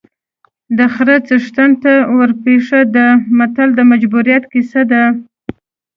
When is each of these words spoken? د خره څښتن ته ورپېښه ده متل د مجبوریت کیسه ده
د 0.77 0.79
خره 0.93 1.17
څښتن 1.27 1.71
ته 1.83 1.93
ورپېښه 2.15 2.79
ده 2.95 3.07
متل 3.37 3.69
د 3.75 3.79
مجبوریت 3.91 4.43
کیسه 4.51 4.81
ده 4.91 5.03